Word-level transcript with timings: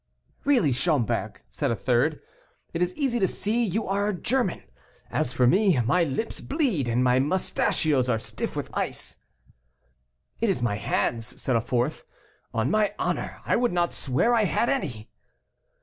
"Really, 0.45 0.71
Schomberg," 0.71 1.43
said 1.51 1.69
a 1.69 1.75
third, 1.75 2.21
"it 2.73 2.81
is 2.81 2.95
easy 2.95 3.19
to 3.19 3.27
see 3.27 3.63
you 3.63 3.85
are 3.85 4.11
German. 4.11 4.63
As 5.11 5.31
for 5.31 5.45
me, 5.45 5.79
my 5.81 6.03
lips 6.03 6.41
bleed, 6.41 6.87
and 6.87 7.03
my 7.03 7.19
mustachios 7.19 8.09
are 8.09 8.17
stiff 8.17 8.55
with 8.55 8.71
ice." 8.75 9.17
"It 10.39 10.49
is 10.49 10.59
my 10.63 10.77
hands," 10.77 11.39
said 11.39 11.55
a 11.55 11.61
fourth; 11.61 12.03
"on 12.51 12.71
my 12.71 12.95
honor, 12.97 13.41
I 13.45 13.55
would 13.55 13.71
not 13.73 13.93
swear 13.93 14.33
I 14.33 14.45
had 14.45 14.69
any." 14.69 15.11